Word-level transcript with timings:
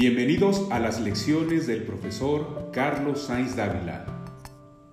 Bienvenidos 0.00 0.68
a 0.70 0.78
las 0.78 1.00
lecciones 1.00 1.66
del 1.66 1.82
profesor 1.82 2.70
Carlos 2.72 3.22
Sainz 3.22 3.56
Dávila, 3.56 4.06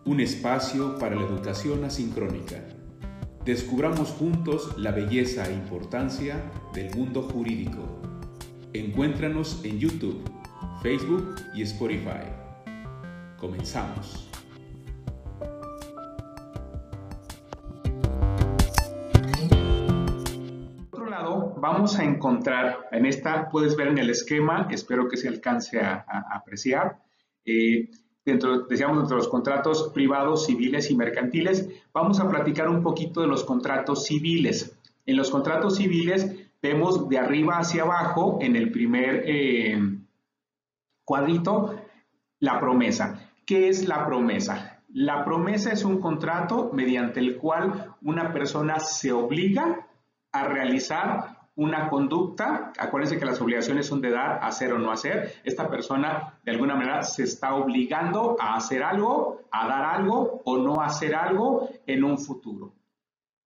un 0.03 0.19
espacio 0.19 0.97
para 0.97 1.15
la 1.15 1.21
educación 1.21 1.83
asincrónica. 1.83 2.65
Descubramos 3.45 4.09
juntos 4.09 4.75
la 4.79 4.89
belleza 4.89 5.47
e 5.47 5.53
importancia 5.53 6.41
del 6.73 6.95
mundo 6.95 7.21
jurídico. 7.21 8.01
Encuéntranos 8.73 9.61
en 9.63 9.77
YouTube, 9.77 10.27
Facebook 10.81 11.35
y 11.53 11.61
Spotify. 11.61 12.25
Comenzamos. 13.37 14.24
Vamos 21.65 21.97
a 21.97 22.03
encontrar 22.03 22.87
en 22.91 23.07
esta, 23.07 23.49
puedes 23.49 23.75
ver 23.75 23.87
en 23.87 23.97
el 23.97 24.11
esquema, 24.11 24.67
espero 24.69 25.07
que 25.07 25.17
se 25.17 25.27
alcance 25.27 25.79
a, 25.79 26.05
apreciar, 26.31 26.99
eh, 27.43 27.89
dentro, 28.23 28.67
decíamos, 28.67 28.97
dentro 28.97 29.17
de 29.17 29.23
los 29.23 29.31
contratos 29.31 29.91
privados, 29.91 30.45
civiles 30.45 30.91
y 30.91 30.95
mercantiles, 30.95 31.67
vamos 31.91 32.19
a 32.19 32.29
platicar 32.29 32.69
un 32.69 32.83
poquito 32.83 33.21
de 33.21 33.27
los 33.27 33.43
contratos 33.43 34.05
civiles. 34.05 34.77
En 35.07 35.17
los 35.17 35.31
contratos 35.31 35.77
civiles 35.77 36.35
vemos 36.61 37.09
de 37.09 37.17
arriba 37.17 37.57
hacia 37.57 37.81
abajo, 37.81 38.37
en 38.41 38.55
el 38.55 38.69
primer 38.69 39.23
eh, 39.25 39.81
cuadrito, 41.03 41.81
la 42.41 42.59
promesa. 42.59 43.31
¿Qué 43.43 43.69
es 43.69 43.87
la 43.87 44.05
promesa? 44.05 44.83
La 44.89 45.25
promesa 45.25 45.71
es 45.71 45.83
un 45.83 45.99
contrato 45.99 46.69
mediante 46.73 47.19
el 47.19 47.37
cual 47.37 47.95
una 48.03 48.31
persona 48.31 48.79
se 48.79 49.11
obliga 49.11 49.87
a 50.31 50.47
realizar 50.47 51.34
una 51.55 51.89
conducta, 51.89 52.73
acuérdense 52.77 53.17
que 53.17 53.25
las 53.25 53.39
obligaciones 53.39 53.87
son 53.87 54.01
de 54.01 54.11
dar, 54.11 54.39
hacer 54.43 54.73
o 54.73 54.79
no 54.79 54.91
hacer, 54.91 55.33
esta 55.43 55.69
persona 55.69 56.37
de 56.43 56.51
alguna 56.51 56.75
manera 56.75 57.03
se 57.03 57.23
está 57.23 57.55
obligando 57.55 58.35
a 58.39 58.55
hacer 58.55 58.83
algo, 58.83 59.41
a 59.51 59.67
dar 59.67 59.85
algo 59.85 60.41
o 60.43 60.57
no 60.57 60.81
hacer 60.81 61.15
algo 61.15 61.69
en 61.87 62.03
un 62.03 62.17
futuro. 62.17 62.73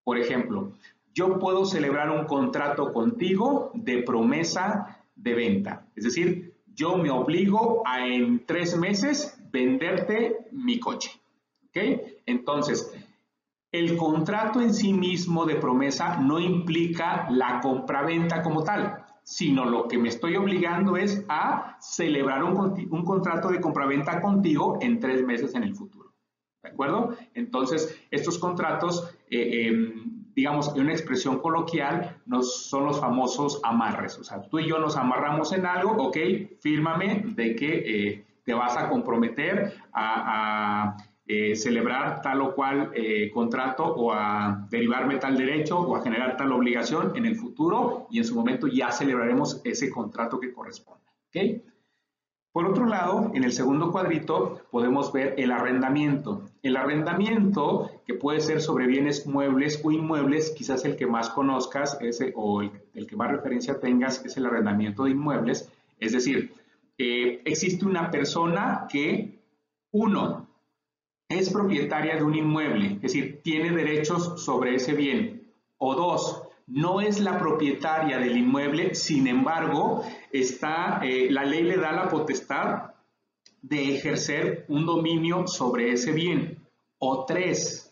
Por 0.03 0.17
ejemplo, 0.17 0.71
yo 1.13 1.37
puedo 1.37 1.65
celebrar 1.65 2.09
un 2.09 2.25
contrato 2.25 2.91
contigo 2.93 3.71
de 3.75 4.01
promesa 4.01 5.05
de 5.15 5.35
venta, 5.35 5.85
es 5.95 6.05
decir, 6.05 6.55
yo 6.73 6.97
me 6.97 7.11
obligo 7.11 7.83
a 7.85 8.07
en 8.07 8.45
tres 8.45 8.77
meses 8.77 9.37
venderte 9.51 10.47
mi 10.51 10.79
coche. 10.79 11.11
¿Ok? 11.67 11.77
Entonces, 12.25 12.91
el 13.71 13.97
contrato 13.97 14.61
en 14.61 14.73
sí 14.73 14.93
mismo 14.93 15.45
de 15.45 15.55
promesa 15.55 16.17
no 16.17 16.39
implica 16.39 17.27
la 17.29 17.59
compraventa 17.61 18.41
como 18.41 18.63
tal, 18.63 19.05
sino 19.23 19.65
lo 19.65 19.87
que 19.87 19.99
me 19.99 20.09
estoy 20.09 20.35
obligando 20.37 20.97
es 20.97 21.23
a 21.29 21.77
celebrar 21.79 22.43
un, 22.43 23.05
contrato 23.05 23.49
de 23.49 23.61
compraventa 23.61 24.21
contigo 24.21 24.79
en 24.81 24.99
tres 24.99 25.23
meses 25.23 25.53
en 25.53 25.63
el 25.63 25.75
futuro. 25.75 26.13
¿De 26.63 26.69
acuerdo? 26.69 27.15
Entonces, 27.35 27.95
estos 28.09 28.39
contratos, 28.39 29.15
eh, 29.29 29.67
em, 29.67 30.25
digamos, 30.33 30.75
en 30.75 30.81
una 30.81 30.93
expresión 30.93 31.39
coloquial, 31.39 32.17
son 32.41 32.85
los 32.85 32.99
famosos 32.99 33.61
amarres. 33.63 34.17
O 34.17 34.23
sea, 34.23 34.41
tú 34.41 34.59
y 34.59 34.67
yo 34.67 34.79
nos 34.79 34.97
amarramos 34.97 35.53
en 35.53 35.65
algo, 35.65 35.91
ok, 35.91 36.17
fírmame 36.59 37.23
de 37.27 37.55
que 37.55 37.83
eh, 37.85 38.25
te 38.43 38.53
vas 38.53 38.75
a 38.77 38.89
comprometer 38.89 39.73
a 39.93 40.97
eh, 41.31 41.55
celebrar 41.55 42.23
tal 42.23 42.41
o 42.41 42.55
cual 42.55 42.89
eh, 42.95 43.29
contrato 43.29 43.85
o 43.85 44.11
a 44.11 44.65
derivarme 44.71 45.17
tal 45.17 45.37
derecho 45.37 45.79
o 45.79 45.95
a 45.95 46.01
generar 46.01 46.35
tal 46.35 46.51
obligación 46.51 47.15
en 47.15 47.27
el 47.27 47.35
futuro 47.35 48.07
y 48.09 48.17
en 48.17 48.25
su 48.25 48.33
momento 48.33 48.65
ya 48.65 48.91
celebraremos 48.91 49.61
ese 49.63 49.91
contrato 49.91 50.39
que 50.39 50.51
corresponda. 50.51 51.05
¿okay? 51.27 51.63
Por 52.51 52.65
otro 52.65 52.87
lado, 52.87 53.29
en 53.35 53.43
el 53.43 53.51
segundo 53.51 53.91
cuadrito 53.91 54.61
podemos 54.71 55.13
ver 55.13 55.35
el 55.37 55.51
arrendamiento. 55.51 56.49
El 56.63 56.77
arrendamiento, 56.77 57.91
que 58.07 58.15
puede 58.15 58.39
ser 58.39 58.59
sobre 58.59 58.87
bienes 58.87 59.27
muebles 59.27 59.79
o 59.83 59.91
inmuebles, 59.91 60.49
quizás 60.57 60.83
el 60.83 60.95
que 60.95 61.05
más 61.05 61.29
conozcas 61.29 61.95
ese, 62.01 62.33
o 62.35 62.63
el, 62.63 63.05
que 63.05 63.15
más 63.15 63.29
referencia 63.29 63.79
tengas 63.79 64.25
es 64.25 64.35
el 64.35 64.47
arrendamiento 64.47 65.03
de 65.03 65.11
inmuebles. 65.11 65.71
Es 65.99 66.11
decir, 66.13 66.51
eh, 66.97 67.43
existe 67.45 67.85
una 67.85 68.09
persona 68.09 68.87
que, 68.91 69.43
uno, 69.91 70.48
es 71.29 71.51
propietaria 71.51 72.15
de 72.15 72.23
un 72.23 72.33
inmueble, 72.33 72.93
es 72.95 73.01
decir, 73.01 73.41
tiene 73.43 73.71
derechos 73.71 74.43
sobre 74.43 74.75
ese 74.75 74.93
bien. 74.93 75.47
O 75.77 75.93
dos, 75.95 76.41
no 76.65 77.01
es 77.01 77.19
la 77.19 77.37
propietaria 77.37 78.17
del 78.17 78.35
inmueble, 78.35 78.95
sin 78.95 79.27
embargo, 79.27 80.03
está, 80.31 81.01
eh, 81.03 81.29
la 81.29 81.45
ley 81.45 81.61
le 81.61 81.77
da 81.77 81.91
la 81.91 82.09
potestad 82.09 82.95
de 83.61 83.95
ejercer 83.95 84.65
un 84.69 84.87
dominio 84.87 85.47
sobre 85.47 85.91
ese 85.91 86.13
bien. 86.13 86.57
O 86.97 87.25
tres, 87.25 87.88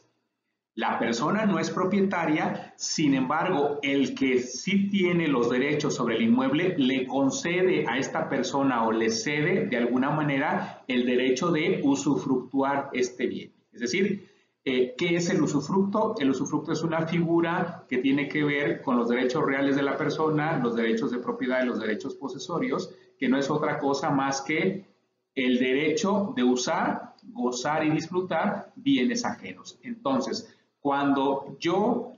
la 0.77 0.99
persona 0.99 1.43
no 1.47 1.57
es 1.57 1.71
propietaria, 1.71 2.71
sin 2.75 3.15
embargo, 3.15 3.79
el 3.81 4.13
que 4.13 4.37
sí 4.37 4.89
tiene 4.89 5.27
los 5.27 5.49
derechos 5.49 5.95
sobre 5.95 6.17
el 6.17 6.21
inmueble 6.21 6.75
le 6.77 7.07
concede 7.07 7.87
a 7.87 7.97
esta 7.97 8.29
persona 8.29 8.85
o 8.85 8.91
le 8.91 9.09
cede 9.09 9.65
de 9.65 9.75
alguna 9.75 10.11
manera 10.11 10.83
el 10.87 11.07
derecho 11.07 11.49
de 11.49 11.81
usufructuar 11.83 12.91
este 12.93 13.25
bien. 13.25 13.53
Es 13.71 13.79
decir, 13.79 14.29
eh, 14.63 14.93
¿qué 14.95 15.15
es 15.15 15.31
el 15.31 15.41
usufructo? 15.41 16.13
El 16.19 16.29
usufructo 16.29 16.71
es 16.73 16.83
una 16.83 17.07
figura 17.07 17.85
que 17.89 17.97
tiene 17.97 18.29
que 18.29 18.43
ver 18.43 18.83
con 18.83 18.97
los 18.97 19.09
derechos 19.09 19.43
reales 19.43 19.75
de 19.77 19.81
la 19.81 19.97
persona, 19.97 20.59
los 20.59 20.75
derechos 20.75 21.09
de 21.09 21.17
propiedad 21.17 21.63
y 21.63 21.65
los 21.65 21.79
derechos 21.79 22.13
posesorios, 22.13 22.93
que 23.17 23.27
no 23.27 23.39
es 23.39 23.49
otra 23.49 23.79
cosa 23.79 24.11
más 24.11 24.41
que 24.41 24.85
el 25.33 25.57
derecho 25.57 26.33
de 26.35 26.43
usar, 26.43 27.15
gozar 27.23 27.83
y 27.83 27.89
disfrutar 27.89 28.73
bienes 28.75 29.25
ajenos. 29.25 29.79
Entonces, 29.81 30.53
cuando 30.87 31.57
yo 31.59 32.13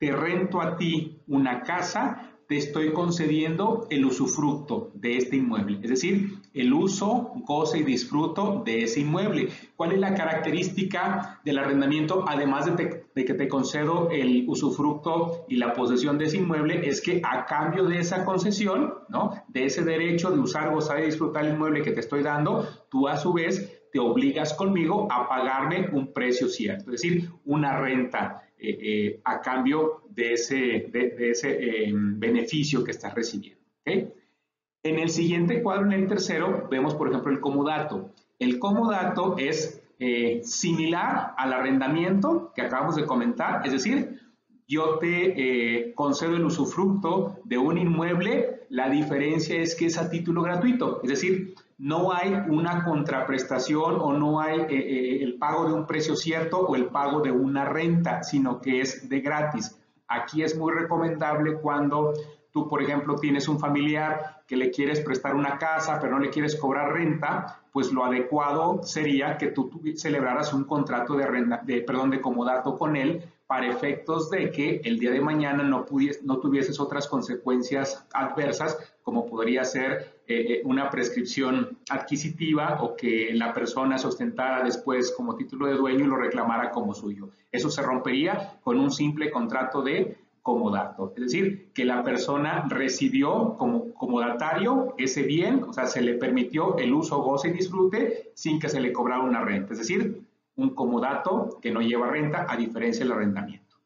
te 0.00 0.10
rento 0.10 0.60
a 0.60 0.76
ti 0.76 1.22
una 1.28 1.62
casa, 1.62 2.32
te 2.48 2.56
estoy 2.56 2.92
concediendo 2.92 3.86
el 3.90 4.04
usufructo 4.04 4.90
de 4.94 5.18
este 5.18 5.36
inmueble, 5.36 5.78
es 5.80 5.90
decir, 5.90 6.40
el 6.52 6.72
uso, 6.72 7.30
goce 7.46 7.78
y 7.78 7.84
disfruto 7.84 8.64
de 8.64 8.82
ese 8.82 9.02
inmueble. 9.02 9.50
¿Cuál 9.76 9.92
es 9.92 10.00
la 10.00 10.14
característica 10.14 11.40
del 11.44 11.58
arrendamiento, 11.58 12.24
además 12.26 12.66
de, 12.74 13.04
que 13.14 13.34
te 13.34 13.46
concedo 13.46 14.10
el 14.10 14.46
usufructo 14.48 15.44
y 15.48 15.54
la 15.54 15.72
posesión 15.72 16.18
de 16.18 16.24
ese 16.24 16.38
inmueble? 16.38 16.88
Es 16.88 17.00
que 17.00 17.22
a 17.24 17.46
cambio 17.46 17.84
de 17.84 18.00
esa 18.00 18.24
concesión, 18.24 18.94
¿no? 19.08 19.30
de 19.46 19.66
ese 19.66 19.84
derecho 19.84 20.32
de 20.32 20.40
usar, 20.40 20.74
gozar 20.74 20.98
y 20.98 21.06
disfrutar 21.06 21.44
el 21.44 21.52
inmueble 21.52 21.82
que 21.82 21.92
te 21.92 22.00
estoy 22.00 22.24
dando, 22.24 22.66
tú 22.90 23.06
a 23.06 23.16
su 23.16 23.32
vez 23.32 23.79
te 23.92 23.98
obligas 23.98 24.54
conmigo 24.54 25.08
a 25.10 25.28
pagarme 25.28 25.88
un 25.92 26.12
precio 26.12 26.48
cierto, 26.48 26.92
es 26.92 27.02
decir, 27.02 27.30
una 27.44 27.78
renta 27.80 28.42
eh, 28.58 28.78
eh, 28.80 29.20
a 29.24 29.40
cambio 29.40 30.02
de 30.10 30.34
ese, 30.34 30.56
de, 30.92 31.30
ese 31.30 31.84
em, 31.84 32.18
beneficio 32.18 32.84
que 32.84 32.90
estás 32.90 33.14
recibiendo. 33.14 33.60
En 33.84 34.98
el 34.98 35.10
siguiente 35.10 35.62
cuadro, 35.62 35.86
en 35.86 35.92
el 35.92 36.06
tercero, 36.06 36.68
vemos, 36.70 36.94
por 36.94 37.08
ejemplo, 37.08 37.32
el 37.32 37.40
comodato. 37.40 38.12
El 38.38 38.58
comodato 38.58 39.36
es 39.38 39.82
eh, 39.98 40.40
similar 40.44 41.34
al 41.36 41.52
arrendamiento 41.52 42.52
que 42.54 42.62
acabamos 42.62 42.96
de 42.96 43.06
comentar, 43.06 43.66
es 43.66 43.72
decir, 43.72 44.20
yo 44.68 44.98
te 44.98 45.92
concedo 45.96 46.36
el 46.36 46.44
usufructo 46.44 47.40
de 47.44 47.58
un 47.58 47.76
inmueble, 47.76 48.59
la 48.70 48.88
diferencia 48.88 49.60
es 49.60 49.74
que 49.74 49.86
es 49.86 49.98
a 49.98 50.08
título 50.08 50.42
gratuito, 50.42 51.00
es 51.02 51.10
decir, 51.10 51.54
no 51.78 52.12
hay 52.12 52.32
una 52.48 52.84
contraprestación 52.84 53.96
o 53.98 54.12
no 54.12 54.40
hay 54.40 54.60
eh, 54.60 54.66
eh, 54.70 55.22
el 55.22 55.38
pago 55.38 55.66
de 55.66 55.72
un 55.72 55.86
precio 55.86 56.14
cierto 56.14 56.60
o 56.60 56.76
el 56.76 56.86
pago 56.86 57.20
de 57.20 57.32
una 57.32 57.64
renta, 57.64 58.22
sino 58.22 58.60
que 58.60 58.80
es 58.80 59.08
de 59.08 59.20
gratis. 59.20 59.76
Aquí 60.06 60.42
es 60.42 60.56
muy 60.56 60.72
recomendable 60.72 61.54
cuando 61.54 62.12
tú, 62.52 62.68
por 62.68 62.82
ejemplo, 62.82 63.16
tienes 63.16 63.48
un 63.48 63.58
familiar 63.58 64.42
que 64.46 64.56
le 64.56 64.70
quieres 64.70 65.00
prestar 65.00 65.34
una 65.34 65.58
casa, 65.58 65.98
pero 66.00 66.12
no 66.12 66.18
le 66.20 66.30
quieres 66.30 66.54
cobrar 66.56 66.92
renta, 66.92 67.62
pues 67.72 67.92
lo 67.92 68.04
adecuado 68.04 68.82
sería 68.82 69.36
que 69.36 69.48
tú, 69.48 69.70
celebraras 69.96 70.52
un 70.52 70.64
contrato 70.64 71.14
de, 71.14 71.26
renta, 71.26 71.60
de, 71.64 71.80
perdón, 71.80 72.10
de 72.10 72.20
comodato 72.20 72.76
con 72.76 72.94
él 72.94 73.24
para 73.50 73.66
efectos 73.66 74.30
de 74.30 74.52
que 74.52 74.80
el 74.84 75.00
día 75.00 75.10
de 75.10 75.20
mañana 75.20 75.64
no, 75.64 75.84
no 76.22 76.38
tuvieses 76.38 76.78
otras 76.78 77.08
consecuencias 77.08 78.06
adversas, 78.12 78.78
como 79.02 79.26
podría 79.26 79.64
ser 79.64 80.20
eh, 80.28 80.52
eh, 80.52 80.62
una 80.64 80.88
prescripción 80.88 81.76
adquisitiva 81.90 82.78
o 82.80 82.94
que 82.94 83.30
la 83.34 83.52
persona 83.52 83.98
se 83.98 84.06
ostentara 84.06 84.62
después 84.62 85.12
como 85.16 85.34
título 85.34 85.66
de 85.66 85.74
dueño 85.74 86.04
y 86.04 86.06
lo 86.06 86.16
reclamara 86.16 86.70
como 86.70 86.94
suyo. 86.94 87.30
Eso 87.50 87.70
se 87.70 87.82
rompería 87.82 88.60
con 88.62 88.78
un 88.78 88.92
simple 88.92 89.32
contrato 89.32 89.82
de 89.82 90.16
comodato, 90.42 91.12
es 91.16 91.22
decir, 91.24 91.72
que 91.74 91.84
la 91.84 92.04
persona 92.04 92.68
recibió 92.68 93.56
como 93.58 93.92
comodatario 93.94 94.94
ese 94.96 95.24
bien, 95.24 95.64
o 95.64 95.72
sea, 95.72 95.86
se 95.86 96.02
le 96.02 96.14
permitió 96.14 96.78
el 96.78 96.94
uso, 96.94 97.20
goce 97.20 97.48
y 97.48 97.52
disfrute 97.52 98.30
sin 98.34 98.60
que 98.60 98.68
se 98.68 98.80
le 98.80 98.92
cobrara 98.92 99.24
una 99.24 99.40
renta, 99.40 99.72
es 99.72 99.80
decir, 99.80 100.22
un 100.60 100.74
comodato 100.74 101.58
que 101.60 101.70
no 101.70 101.80
lleva 101.80 102.10
renta 102.10 102.46
a 102.48 102.56
diferencia 102.56 103.04
del 103.04 103.12
arrendamiento. 103.12 103.76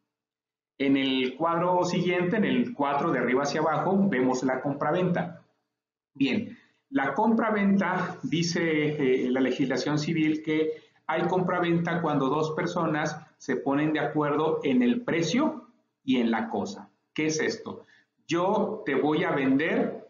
En 0.76 0.96
el 0.96 1.36
cuadro 1.36 1.84
siguiente, 1.84 2.36
en 2.36 2.44
el 2.44 2.74
4 2.74 3.12
de 3.12 3.18
arriba 3.20 3.44
hacia 3.44 3.60
abajo, 3.60 3.96
vemos 4.08 4.42
la 4.42 4.60
compraventa. 4.60 5.42
Bien, 6.14 6.58
La 6.90 7.14
compra-venta, 7.14 8.18
dice 8.22 8.60
eh, 8.62 9.30
la 9.30 9.40
legislación 9.40 9.98
civil 9.98 10.42
que 10.44 10.72
hay 11.06 11.22
compra-venta 11.22 12.00
cuando 12.00 12.28
dos 12.28 12.52
personas 12.52 13.18
se 13.38 13.56
ponen 13.56 13.92
de 13.92 14.00
acuerdo 14.00 14.60
en 14.62 14.82
el 14.82 15.02
precio 15.02 15.70
y 16.04 16.18
en 16.20 16.30
la 16.30 16.48
cosa. 16.48 16.90
¿Qué 17.12 17.26
es 17.26 17.40
esto? 17.40 17.84
Yo 18.28 18.82
te 18.86 18.94
voy 18.94 19.24
a 19.24 19.32
vender 19.32 20.08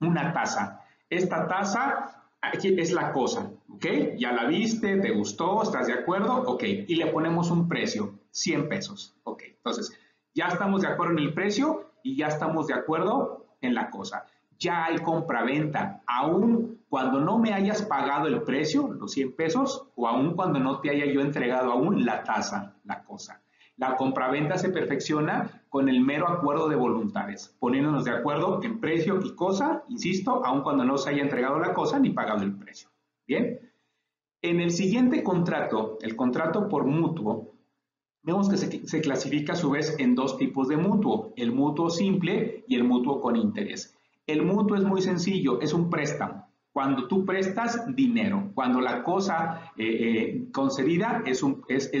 una 0.00 0.32
taza. 0.32 0.84
Esta 1.08 1.46
taza 1.46 2.25
es 2.52 2.92
la 2.92 3.12
cosa, 3.12 3.50
¿ok? 3.68 3.86
Ya 4.18 4.32
la 4.32 4.46
viste, 4.46 4.96
te 4.98 5.10
gustó, 5.10 5.62
estás 5.62 5.86
de 5.86 5.94
acuerdo, 5.94 6.42
ok. 6.46 6.62
Y 6.62 6.96
le 6.96 7.06
ponemos 7.06 7.50
un 7.50 7.68
precio, 7.68 8.14
100 8.30 8.68
pesos, 8.68 9.14
ok. 9.24 9.42
Entonces, 9.48 9.92
ya 10.34 10.48
estamos 10.48 10.82
de 10.82 10.88
acuerdo 10.88 11.12
en 11.12 11.20
el 11.20 11.34
precio 11.34 11.90
y 12.02 12.16
ya 12.16 12.28
estamos 12.28 12.66
de 12.66 12.74
acuerdo 12.74 13.46
en 13.60 13.74
la 13.74 13.90
cosa. 13.90 14.26
Ya 14.58 14.86
hay 14.86 14.98
compra-venta, 14.98 16.02
aún 16.06 16.80
cuando 16.88 17.20
no 17.20 17.38
me 17.38 17.52
hayas 17.52 17.82
pagado 17.82 18.28
el 18.28 18.42
precio, 18.42 18.88
los 18.88 19.12
100 19.12 19.34
pesos, 19.34 19.88
o 19.96 20.06
aún 20.06 20.34
cuando 20.34 20.58
no 20.58 20.80
te 20.80 20.90
haya 20.90 21.06
yo 21.06 21.20
entregado 21.20 21.72
aún 21.72 22.04
la 22.04 22.22
tasa, 22.22 22.76
la 22.84 23.02
cosa. 23.04 23.42
La 23.76 23.96
compraventa 23.96 24.56
se 24.56 24.70
perfecciona 24.70 25.62
con 25.68 25.88
el 25.88 26.00
mero 26.00 26.28
acuerdo 26.28 26.68
de 26.68 26.76
voluntades, 26.76 27.54
poniéndonos 27.58 28.04
de 28.04 28.12
acuerdo 28.12 28.62
en 28.62 28.80
precio 28.80 29.20
y 29.22 29.34
cosa, 29.34 29.84
insisto, 29.88 30.44
aun 30.44 30.62
cuando 30.62 30.84
no 30.84 30.96
se 30.96 31.10
haya 31.10 31.22
entregado 31.22 31.58
la 31.58 31.74
cosa 31.74 31.98
ni 31.98 32.10
pagado 32.10 32.42
el 32.42 32.56
precio. 32.56 32.88
Bien. 33.26 33.60
En 34.40 34.60
el 34.60 34.70
siguiente 34.70 35.22
contrato, 35.22 35.98
el 36.00 36.16
contrato 36.16 36.68
por 36.68 36.84
mutuo, 36.84 37.54
vemos 38.22 38.48
que 38.48 38.56
se, 38.56 38.86
se 38.86 39.00
clasifica 39.00 39.52
a 39.52 39.56
su 39.56 39.70
vez 39.70 39.96
en 39.98 40.14
dos 40.14 40.38
tipos 40.38 40.68
de 40.68 40.76
mutuo, 40.76 41.32
el 41.36 41.52
mutuo 41.52 41.90
simple 41.90 42.64
y 42.68 42.76
el 42.76 42.84
mutuo 42.84 43.20
con 43.20 43.36
interés. 43.36 43.96
El 44.26 44.42
mutuo 44.42 44.76
es 44.76 44.84
muy 44.84 45.02
sencillo, 45.02 45.60
es 45.60 45.72
un 45.72 45.88
préstamo. 45.88 46.48
Cuando 46.72 47.06
tú 47.06 47.24
prestas 47.24 47.94
dinero, 47.94 48.50
cuando 48.54 48.80
la 48.80 49.02
cosa 49.02 49.72
eh, 49.76 49.86
eh, 49.86 50.48
concedida 50.52 51.22
es, 51.24 51.40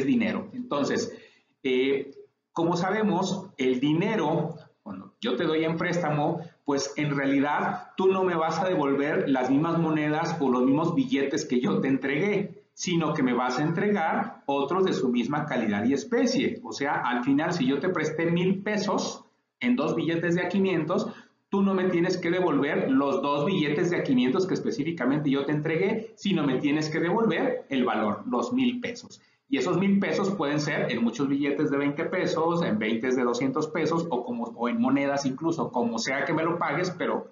dinero. 0.04 0.50
Entonces, 0.52 1.16
eh, 1.66 2.14
como 2.52 2.76
sabemos, 2.76 3.46
el 3.58 3.80
dinero, 3.80 4.54
cuando 4.82 5.14
yo 5.20 5.36
te 5.36 5.44
doy 5.44 5.64
en 5.64 5.76
préstamo, 5.76 6.40
pues 6.64 6.94
en 6.96 7.14
realidad 7.14 7.90
tú 7.96 8.06
no 8.06 8.24
me 8.24 8.36
vas 8.36 8.60
a 8.60 8.68
devolver 8.68 9.28
las 9.28 9.50
mismas 9.50 9.78
monedas 9.78 10.36
o 10.40 10.48
los 10.48 10.64
mismos 10.64 10.94
billetes 10.94 11.44
que 11.44 11.60
yo 11.60 11.80
te 11.80 11.88
entregué, 11.88 12.64
sino 12.72 13.14
que 13.14 13.22
me 13.22 13.34
vas 13.34 13.58
a 13.58 13.62
entregar 13.62 14.42
otros 14.46 14.84
de 14.84 14.92
su 14.92 15.08
misma 15.08 15.46
calidad 15.46 15.84
y 15.84 15.92
especie. 15.92 16.60
O 16.62 16.72
sea, 16.72 17.02
al 17.04 17.24
final, 17.24 17.52
si 17.52 17.66
yo 17.66 17.80
te 17.80 17.88
presté 17.88 18.30
mil 18.30 18.62
pesos 18.62 19.24
en 19.60 19.76
dos 19.76 19.96
billetes 19.96 20.34
de 20.34 20.42
a 20.42 20.48
500, 20.48 21.08
tú 21.48 21.62
no 21.62 21.74
me 21.74 21.88
tienes 21.90 22.16
que 22.16 22.30
devolver 22.30 22.90
los 22.90 23.22
dos 23.22 23.44
billetes 23.46 23.90
de 23.90 23.96
a 23.96 24.02
500 24.02 24.46
que 24.46 24.54
específicamente 24.54 25.30
yo 25.30 25.44
te 25.44 25.52
entregué, 25.52 26.12
sino 26.16 26.46
me 26.46 26.58
tienes 26.58 26.90
que 26.90 27.00
devolver 27.00 27.66
el 27.70 27.84
valor, 27.84 28.24
los 28.26 28.52
mil 28.52 28.80
pesos. 28.80 29.20
Y 29.48 29.58
esos 29.58 29.78
mil 29.78 30.00
pesos 30.00 30.30
pueden 30.30 30.60
ser 30.60 30.90
en 30.90 31.04
muchos 31.04 31.28
billetes 31.28 31.70
de 31.70 31.76
20 31.76 32.04
pesos, 32.06 32.62
en 32.62 32.78
20 32.78 33.14
de 33.14 33.22
200 33.22 33.68
pesos 33.68 34.06
o, 34.10 34.24
como, 34.24 34.44
o 34.44 34.68
en 34.68 34.80
monedas 34.80 35.24
incluso, 35.24 35.70
como 35.70 35.98
sea 35.98 36.24
que 36.24 36.32
me 36.32 36.42
lo 36.42 36.58
pagues, 36.58 36.90
pero 36.90 37.28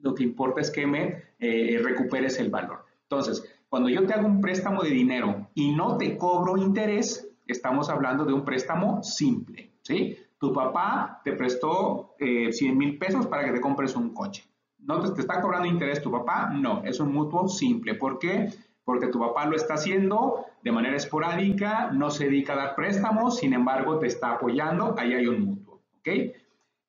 lo 0.00 0.14
que 0.14 0.24
importa 0.24 0.60
es 0.60 0.70
que 0.70 0.86
me 0.86 1.22
eh, 1.38 1.80
recuperes 1.82 2.38
el 2.40 2.50
valor. 2.50 2.84
Entonces, 3.02 3.44
cuando 3.68 3.88
yo 3.88 4.04
te 4.04 4.12
hago 4.12 4.26
un 4.26 4.40
préstamo 4.40 4.82
de 4.82 4.90
dinero 4.90 5.48
y 5.54 5.72
no 5.74 5.96
te 5.96 6.16
cobro 6.16 6.56
interés, 6.56 7.28
estamos 7.46 7.88
hablando 7.88 8.24
de 8.24 8.32
un 8.32 8.44
préstamo 8.44 9.02
simple, 9.02 9.72
¿sí? 9.82 10.16
Tu 10.38 10.52
papá 10.52 11.20
te 11.24 11.32
prestó 11.32 12.16
100 12.18 12.50
eh, 12.50 12.74
mil 12.74 12.98
pesos 12.98 13.26
para 13.28 13.44
que 13.44 13.52
te 13.52 13.60
compres 13.60 13.94
un 13.94 14.12
coche. 14.12 14.44
¿No 14.80 15.00
te, 15.00 15.12
te 15.12 15.20
está 15.20 15.40
cobrando 15.40 15.68
interés 15.68 16.02
tu 16.02 16.10
papá? 16.10 16.50
No, 16.52 16.82
es 16.84 16.98
un 16.98 17.12
mutuo 17.12 17.46
simple. 17.48 17.94
¿Por 17.94 18.18
qué? 18.18 18.48
Tu 18.84 19.18
papá 19.18 19.46
lo 19.46 19.56
está 19.56 19.74
haciendo 19.74 20.44
de 20.62 20.72
manera 20.72 20.96
esporádica, 20.96 21.90
no 21.92 22.10
se 22.10 22.24
dedica 22.24 22.54
a 22.54 22.56
dar 22.56 22.74
préstamos, 22.74 23.38
sin 23.38 23.52
embargo 23.52 23.98
te 23.98 24.06
está 24.06 24.32
apoyando, 24.32 24.94
ahí 24.98 25.14
hay 25.14 25.26
un 25.26 25.42
mutuo, 25.42 25.82
¿ok? 25.98 26.08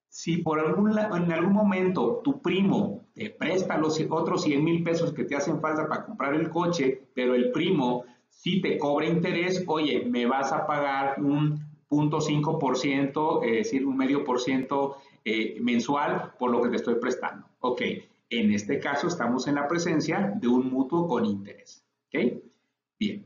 Si 0.09 0.37
por 0.37 0.59
algún, 0.59 0.97
en 0.97 1.31
algún 1.31 1.53
momento 1.53 2.21
tu 2.23 2.41
primo 2.41 3.05
te 3.15 3.29
presta 3.31 3.77
los 3.77 3.99
otros 4.09 4.43
100 4.43 4.63
mil 4.63 4.83
pesos 4.83 5.11
que 5.13 5.23
te 5.23 5.35
hacen 5.35 5.59
falta 5.59 5.87
para 5.87 6.05
comprar 6.05 6.35
el 6.35 6.49
coche, 6.49 7.07
pero 7.15 7.35
el 7.35 7.51
primo 7.51 8.03
sí 8.29 8.61
te 8.61 8.77
cobra 8.77 9.07
interés, 9.07 9.63
oye, 9.67 10.05
me 10.05 10.25
vas 10.25 10.51
a 10.51 10.65
pagar 10.67 11.15
un 11.19 11.59
0.5%, 11.89 13.43
es 13.43 13.51
decir, 13.51 13.85
un 13.85 13.97
medio 13.97 14.23
por 14.23 14.39
ciento 14.39 14.97
eh, 15.25 15.57
mensual 15.61 16.33
por 16.37 16.51
lo 16.51 16.61
que 16.61 16.69
te 16.69 16.75
estoy 16.77 16.95
prestando. 16.95 17.47
Ok, 17.59 17.81
en 18.29 18.51
este 18.51 18.79
caso 18.79 19.07
estamos 19.07 19.47
en 19.47 19.55
la 19.55 19.67
presencia 19.67 20.33
de 20.35 20.47
un 20.47 20.71
mutuo 20.71 21.07
con 21.07 21.25
interés. 21.25 21.82
Bien. 22.13 23.25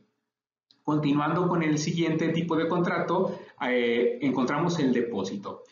Continuando 0.81 1.47
con 1.47 1.61
el 1.61 1.77
siguiente 1.77 2.29
tipo 2.29 2.55
de 2.55 2.67
contrato, 2.67 3.39
eh, 3.61 4.19
encontramos 4.21 4.79
el 4.79 4.93
depósito. 4.93 5.63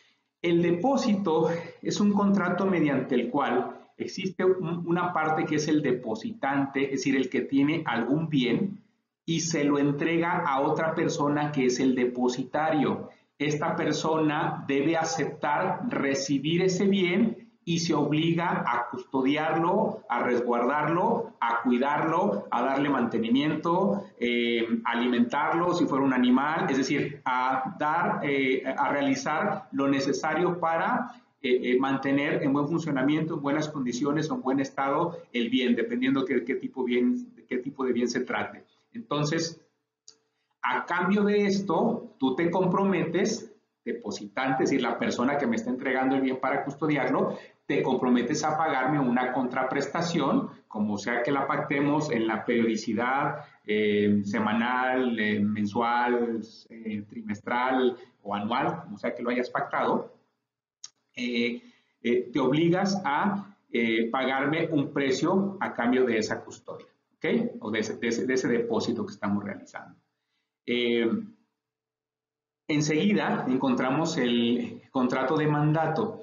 El 0.42 0.62
depósito 0.62 1.50
es 1.82 2.00
un 2.02 2.12
contrato 2.12 2.66
mediante 2.66 3.16
el 3.16 3.30
cual 3.30 3.90
existe 3.98 4.44
una 4.44 5.14
parte 5.14 5.46
que 5.46 5.56
es 5.56 5.68
el 5.70 5.82
depositante, 5.82 6.84
es 6.84 6.92
decir, 6.92 7.16
el 7.16 7.30
que 7.30 7.42
tiene 7.42 7.82
algún 7.86 8.30
bien 8.30 8.84
y 9.26 9.40
se 9.40 9.64
lo 9.64 9.80
entrega 9.80 10.44
a 10.46 10.60
otra 10.60 10.94
persona 10.94 11.52
que 11.52 11.68
es 11.68 11.80
el 11.80 11.96
depositario. 11.96 13.10
Esta 13.40 13.76
persona 13.76 14.66
debe 14.68 14.98
aceptar 14.98 15.90
recibir 15.90 16.62
ese 16.62 16.86
bien 16.86 17.45
y 17.68 17.80
se 17.80 17.96
obliga 17.96 18.64
a 18.68 18.88
custodiarlo, 18.92 20.04
a 20.08 20.22
resguardarlo, 20.22 21.34
a 21.40 21.64
cuidarlo, 21.64 22.48
a 22.52 22.62
darle 22.62 22.90
mantenimiento, 22.90 24.04
eh, 24.20 24.68
alimentarlo 24.86 25.74
si 25.74 25.88
fuera 25.88 26.06
un 26.06 26.14
animal, 26.14 26.68
es 26.70 26.78
decir, 26.78 27.22
a 27.26 27.76
dar, 27.80 28.20
eh, 28.24 28.64
a 28.66 28.90
realizar 28.90 29.68
lo 29.72 29.88
necesario 29.88 30.60
para 30.60 31.24
eh, 31.42 31.78
mantener 31.80 32.44
en 32.44 32.54
buen 32.54 32.68
funcionamiento, 32.68 33.36
en 33.36 33.42
buenas 33.42 33.68
condiciones 33.68 34.30
o 34.30 34.36
en 34.36 34.42
buen 34.42 34.60
estado 34.60 35.18
el 35.34 35.50
bien, 35.50 35.76
dependiendo 35.76 36.24
de 36.24 36.46
qué 36.46 36.56
tipo, 36.56 36.84
bien, 36.84 37.34
qué 37.50 37.58
tipo 37.58 37.84
de 37.84 37.94
bien 37.94 38.08
se 38.08 38.22
trate. 38.22 38.64
Entonces, 38.94 39.60
a 40.62 40.86
cambio 40.86 41.24
de 41.24 41.48
esto, 41.48 42.16
tú 42.20 42.36
te 42.36 42.52
comprometes 42.52 43.52
depositante, 43.86 44.64
es 44.64 44.72
decir, 44.72 44.82
la 44.82 44.98
persona 44.98 45.38
que 45.38 45.46
me 45.46 45.56
está 45.56 45.70
entregando 45.70 46.16
el 46.16 46.22
bien 46.22 46.40
para 46.40 46.64
custodiarlo, 46.66 47.38
te 47.66 47.82
comprometes 47.82 48.44
a 48.44 48.58
pagarme 48.58 49.00
una 49.00 49.34
contraprestación, 49.34 50.50
como 50.68 50.98
sea 50.98 51.24
que 51.24 51.32
la 51.32 51.48
pactemos 51.48 52.12
en 52.12 52.28
la 52.28 52.46
periodicidad 52.46 53.46
eh, 53.66 54.22
semanal, 54.24 55.20
eh, 55.20 55.40
mensual, 55.40 56.42
eh, 56.70 57.02
trimestral 57.08 57.98
o 58.22 58.36
anual, 58.36 58.84
como 58.84 58.98
sea 58.98 59.16
que 59.16 59.24
lo 59.24 59.32
hayas 59.32 59.50
pactado, 59.50 60.14
te 61.16 62.40
obligas 62.40 63.02
a 63.06 63.56
pagarme 64.12 64.68
un 64.70 64.92
precio 64.94 65.58
a 65.60 65.74
cambio 65.74 66.06
de 66.06 66.18
esa 66.18 66.44
custodia, 66.44 66.88
¿ok? 67.16 67.26
O 67.62 67.72
de 67.72 67.80
ese, 67.80 67.96
de 67.96 68.34
ese 68.34 68.48
depósito 68.48 69.06
que 69.06 69.14
estamos 69.14 69.44
realizando. 69.44 69.98
enseguida 72.68 73.46
encontramos 73.48 74.18
el 74.18 74.82
contrato 74.92 75.38
de 75.38 75.48
mandato. 75.48 76.20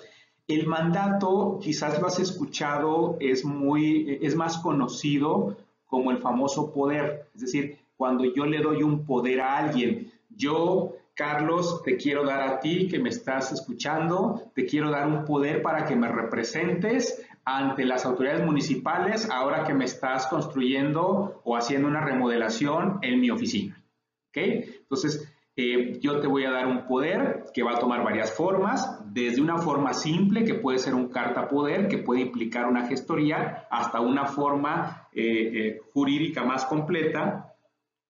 El 0.52 0.66
mandato, 0.66 1.58
quizás 1.62 1.98
lo 1.98 2.06
has 2.06 2.18
escuchado, 2.18 3.16
es, 3.20 3.42
muy, 3.42 4.18
es 4.20 4.36
más 4.36 4.58
conocido 4.58 5.56
como 5.86 6.10
el 6.10 6.18
famoso 6.18 6.74
poder. 6.74 7.30
Es 7.34 7.40
decir, 7.40 7.78
cuando 7.96 8.24
yo 8.34 8.44
le 8.44 8.60
doy 8.60 8.82
un 8.82 9.06
poder 9.06 9.40
a 9.40 9.56
alguien, 9.56 10.12
yo, 10.28 10.92
Carlos, 11.14 11.82
te 11.84 11.96
quiero 11.96 12.26
dar 12.26 12.42
a 12.42 12.60
ti 12.60 12.86
que 12.86 12.98
me 12.98 13.08
estás 13.08 13.50
escuchando, 13.52 14.42
te 14.54 14.66
quiero 14.66 14.90
dar 14.90 15.08
un 15.08 15.24
poder 15.24 15.62
para 15.62 15.86
que 15.86 15.96
me 15.96 16.08
representes 16.08 17.24
ante 17.46 17.86
las 17.86 18.04
autoridades 18.04 18.44
municipales 18.44 19.30
ahora 19.30 19.64
que 19.64 19.72
me 19.72 19.86
estás 19.86 20.26
construyendo 20.26 21.40
o 21.44 21.56
haciendo 21.56 21.88
una 21.88 22.04
remodelación 22.04 22.98
en 23.00 23.20
mi 23.22 23.30
oficina. 23.30 23.82
¿Ok? 24.28 24.36
Entonces, 24.36 25.32
eh, 25.56 25.98
yo 26.00 26.20
te 26.20 26.26
voy 26.26 26.44
a 26.44 26.50
dar 26.50 26.66
un 26.66 26.86
poder 26.86 27.44
que 27.54 27.62
va 27.62 27.72
a 27.72 27.78
tomar 27.78 28.04
varias 28.04 28.32
formas, 28.32 29.01
desde 29.12 29.42
una 29.42 29.58
forma 29.58 29.92
simple, 29.92 30.42
que 30.44 30.54
puede 30.54 30.78
ser 30.78 30.94
un 30.94 31.08
carta 31.08 31.46
poder, 31.46 31.86
que 31.86 31.98
puede 31.98 32.22
implicar 32.22 32.66
una 32.66 32.86
gestoría, 32.86 33.66
hasta 33.70 34.00
una 34.00 34.24
forma 34.24 35.08
eh, 35.12 35.24
eh, 35.24 35.80
jurídica 35.92 36.44
más 36.44 36.64
completa, 36.64 37.54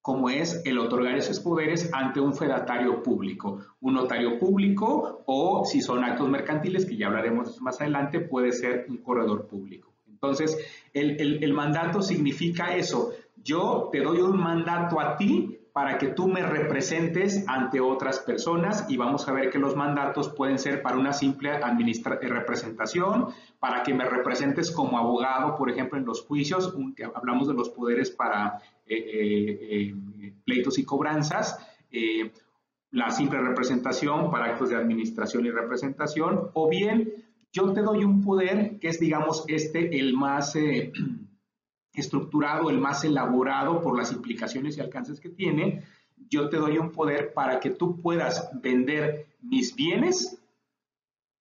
como 0.01 0.31
es 0.31 0.63
el 0.65 0.79
otorgar 0.79 1.17
esos 1.17 1.41
poderes 1.41 1.91
ante 1.93 2.21
un 2.21 2.35
fedatario 2.35 3.03
público. 3.03 3.59
Un 3.81 3.95
notario 3.95 4.39
público 4.39 5.23
o, 5.27 5.65
si 5.65 5.81
son 5.81 6.05
actos 6.05 6.29
mercantiles, 6.29 6.87
que 6.87 6.97
ya 6.97 7.09
hablaremos 7.09 7.61
más 7.61 7.81
adelante, 7.81 8.21
puede 8.21 8.53
ser 8.53 8.87
un 8.89 8.99
corredor 8.99 9.47
público. 9.49 9.93
Entonces, 10.09 10.57
el 10.93 11.53
mandato 11.53 12.01
significa 12.01 12.77
eso. 12.77 13.11
Yo 13.43 13.89
te 13.91 14.01
doy 14.01 14.21
un 14.21 14.39
mandato 14.41 15.01
a 15.01 15.17
ti 15.17 15.62
para 15.73 15.97
que 15.97 16.09
tú 16.09 16.29
me 16.29 16.43
representes 16.43 17.45
ante 17.49 17.81
otras 17.81 18.19
personas 18.19 18.85
y 18.89 18.99
vamos 18.99 19.27
a 19.27 19.33
ver 19.33 19.49
que 19.49 19.59
los 19.59 19.75
mandatos 19.75 20.29
pueden 20.29 20.59
ser 20.59 20.83
para 20.83 20.99
una 20.99 21.15
simple 21.15 21.51
eh, 21.51 22.29
representación, 22.29 23.29
para 23.59 23.83
que 23.83 23.95
me 23.95 24.05
representes 24.05 24.71
como 24.71 24.99
abogado, 24.99 25.57
por 25.57 25.71
ejemplo, 25.71 25.99
en 25.99 26.05
los 26.05 26.23
juicios, 26.23 26.75
hablamos 27.15 27.49
de 27.49 27.55
los 27.55 27.71
poderes 27.71 28.11
para 28.11 28.61
eh, 28.87 29.95
eh, 30.21 30.35
pleitos 30.45 30.79
y 30.79 30.85
cobranzas, 30.85 31.59
la 32.91 33.11
simple 33.11 33.39
representación 33.41 34.31
para 34.31 34.47
actos 34.47 34.71
de 34.71 34.77
administración 34.77 35.47
y 35.47 35.51
representación, 35.51 36.51
o 36.53 36.69
bien 36.69 37.13
yo 37.51 37.73
te 37.73 37.83
doy 37.83 38.05
un 38.05 38.23
poder 38.23 38.79
que 38.79 38.89
es, 38.89 38.99
digamos, 38.99 39.45
este 39.49 39.99
el 39.99 40.15
más 40.15 40.55
estructurado, 42.01 42.71
el 42.71 42.79
más 42.79 43.05
elaborado 43.05 43.81
por 43.81 43.97
las 43.97 44.13
implicaciones 44.13 44.77
y 44.77 44.81
alcances 44.81 45.21
que 45.21 45.29
tiene, 45.29 45.85
yo 46.29 46.49
te 46.49 46.57
doy 46.57 46.79
un 46.79 46.93
poder 46.93 47.33
para 47.35 47.61
que 47.61 47.71
tú 47.71 48.01
puedas 48.01 48.51
vender 48.61 49.27
mis 49.41 49.75
bienes 49.75 50.39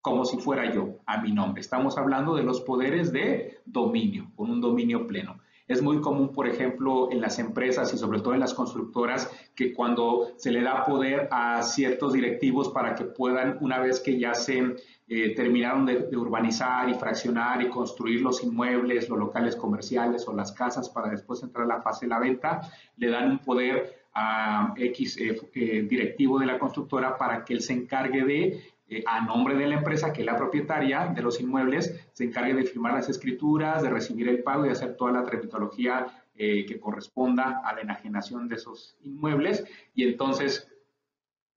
como 0.01 0.25
si 0.25 0.37
fuera 0.37 0.73
yo, 0.73 0.97
a 1.05 1.21
mi 1.21 1.31
nombre. 1.31 1.61
Estamos 1.61 1.97
hablando 1.97 2.35
de 2.35 2.43
los 2.43 2.61
poderes 2.61 3.11
de 3.13 3.59
dominio, 3.65 4.31
con 4.35 4.49
un 4.49 4.59
dominio 4.59 5.05
pleno. 5.05 5.39
Es 5.71 5.81
muy 5.81 6.01
común, 6.01 6.33
por 6.33 6.49
ejemplo, 6.49 7.09
en 7.13 7.21
las 7.21 7.39
empresas 7.39 7.93
y 7.93 7.97
sobre 7.97 8.19
todo 8.19 8.33
en 8.33 8.41
las 8.41 8.53
constructoras, 8.53 9.31
que 9.55 9.73
cuando 9.73 10.33
se 10.35 10.51
le 10.51 10.61
da 10.61 10.83
poder 10.83 11.29
a 11.31 11.61
ciertos 11.61 12.11
directivos 12.11 12.67
para 12.67 12.93
que 12.93 13.05
puedan, 13.05 13.57
una 13.61 13.79
vez 13.79 14.01
que 14.01 14.19
ya 14.19 14.33
se 14.33 14.75
eh, 15.07 15.33
terminaron 15.33 15.85
de, 15.85 16.09
urbanizar 16.17 16.89
y 16.89 16.95
fraccionar 16.95 17.61
y 17.61 17.69
construir 17.69 18.19
los 18.19 18.43
inmuebles, 18.43 19.07
los 19.07 19.17
locales 19.17 19.55
comerciales 19.55 20.27
o 20.27 20.33
las 20.33 20.51
casas 20.51 20.89
para 20.89 21.09
después 21.09 21.41
entrar 21.41 21.63
a 21.63 21.75
la 21.75 21.81
fase 21.81 22.05
de 22.05 22.09
la 22.09 22.19
venta, 22.19 22.61
le 22.97 23.09
dan 23.09 23.31
un 23.31 23.39
poder 23.39 24.01
a 24.13 24.73
X 24.75 25.17
eh, 25.17 25.39
eh, 25.53 25.85
directivo 25.89 26.37
de 26.37 26.47
la 26.47 26.59
constructora 26.59 27.17
para 27.17 27.45
que 27.45 27.53
él 27.53 27.61
se 27.61 27.71
encargue 27.71 28.25
de, 28.25 28.61
a 29.05 29.21
nombre 29.21 29.55
de 29.55 29.67
la 29.67 29.75
empresa, 29.75 30.11
que 30.11 30.21
es 30.21 30.25
la 30.25 30.37
propietaria 30.37 31.07
de 31.07 31.21
los 31.21 31.39
inmuebles, 31.39 32.07
se 32.13 32.23
encargue 32.25 32.53
de 32.53 32.63
firmar 32.63 32.93
las 32.93 33.09
escrituras, 33.09 33.81
de 33.81 33.89
recibir 33.89 34.27
el 34.27 34.43
pago 34.43 34.65
y 34.65 34.69
hacer 34.69 34.95
toda 34.95 35.11
la 35.11 35.23
tramitología 35.23 36.07
que 36.33 36.79
corresponda 36.79 37.61
a 37.63 37.75
la 37.75 37.81
enajenación 37.81 38.47
de 38.47 38.55
esos 38.55 38.97
inmuebles. 39.03 39.63
Y 39.93 40.03
entonces 40.05 40.71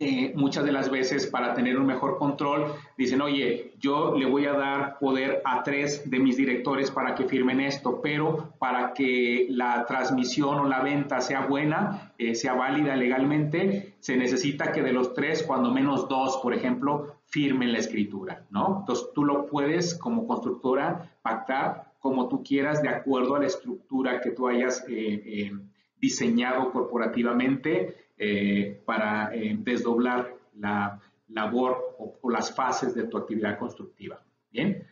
eh, 0.00 0.32
muchas 0.34 0.64
de 0.64 0.72
las 0.72 0.90
veces 0.90 1.28
para 1.28 1.54
tener 1.54 1.78
un 1.78 1.86
mejor 1.86 2.18
control 2.18 2.66
dicen, 2.98 3.22
oye, 3.22 3.74
yo 3.78 4.16
le 4.16 4.26
voy 4.26 4.44
a 4.44 4.52
dar 4.52 4.98
poder 4.98 5.40
a 5.44 5.62
tres 5.62 6.10
de 6.10 6.18
mis 6.18 6.36
directores 6.36 6.90
para 6.90 7.14
que 7.14 7.24
firmen 7.24 7.60
esto, 7.60 8.00
pero 8.02 8.52
para 8.58 8.92
que 8.92 9.46
la 9.50 9.86
transmisión 9.86 10.58
o 10.58 10.68
la 10.68 10.82
venta 10.82 11.20
sea 11.20 11.46
buena, 11.46 12.12
eh, 12.18 12.34
sea 12.34 12.54
válida 12.54 12.96
legalmente, 12.96 13.94
se 14.00 14.16
necesita 14.16 14.72
que 14.72 14.82
de 14.82 14.92
los 14.92 15.14
tres, 15.14 15.44
cuando 15.44 15.70
menos 15.70 16.08
dos, 16.08 16.38
por 16.42 16.54
ejemplo, 16.54 17.14
firmen 17.34 17.72
la 17.72 17.80
escritura, 17.80 18.46
¿no? 18.50 18.78
Entonces 18.78 19.08
tú 19.12 19.24
lo 19.24 19.46
puedes 19.46 19.96
como 19.96 20.24
constructora 20.24 21.18
pactar 21.20 21.92
como 21.98 22.28
tú 22.28 22.44
quieras 22.44 22.80
de 22.80 22.88
acuerdo 22.88 23.34
a 23.34 23.40
la 23.40 23.48
estructura 23.48 24.20
que 24.20 24.30
tú 24.30 24.46
hayas 24.46 24.84
eh, 24.88 25.50
diseñado 26.00 26.70
corporativamente 26.70 28.12
eh, 28.16 28.80
para 28.86 29.34
eh, 29.34 29.56
desdoblar 29.58 30.32
la 30.54 31.00
labor 31.26 31.96
o, 31.98 32.30
las 32.30 32.54
fases 32.54 32.94
de 32.94 33.08
tu 33.08 33.16
actividad 33.16 33.58
constructiva. 33.58 34.22
Bien. 34.52 34.86